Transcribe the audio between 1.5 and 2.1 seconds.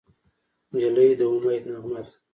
نغمه